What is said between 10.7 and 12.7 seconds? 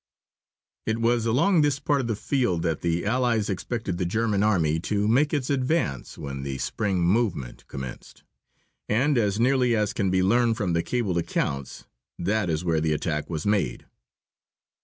the cabled accounts that is